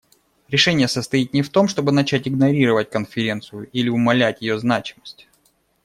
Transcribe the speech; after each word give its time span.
Решение 0.49 0.87
состоит 0.87 1.31
не 1.31 1.43
в 1.43 1.49
том, 1.51 1.67
чтобы 1.67 1.91
начать 1.91 2.27
игнорировать 2.27 2.89
Конференцию 2.89 3.69
или 3.71 3.87
умалять 3.87 4.41
ее 4.41 4.57
значимость. 4.57 5.27